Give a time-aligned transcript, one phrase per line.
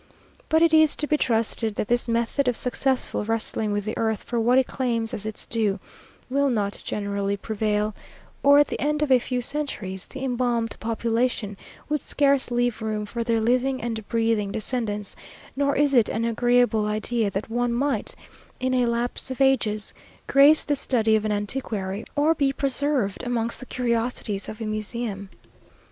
[0.49, 4.23] But it is to be trusted that this method of successfully wrestling with the earth
[4.23, 5.79] for what it claims as its due,
[6.27, 7.93] will not generally prevail;
[8.41, 11.55] or, at the end of a few centuries, the embalmed population
[11.87, 15.15] would scarce leave room for their living and breathing descendants:
[15.55, 18.15] nor is it an agreeable idea that one might,
[18.59, 19.93] in a lapse of ages,
[20.25, 25.29] grace the study of an antiquary, or be preserved amongst the curiosities of a museum.